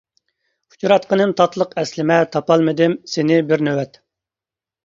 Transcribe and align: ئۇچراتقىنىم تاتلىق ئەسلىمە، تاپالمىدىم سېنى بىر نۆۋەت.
ئۇچراتقىنىم 0.75 1.33
تاتلىق 1.41 1.77
ئەسلىمە، 1.81 2.17
تاپالمىدىم 2.37 2.97
سېنى 3.15 3.39
بىر 3.53 3.67
نۆۋەت. 3.69 4.01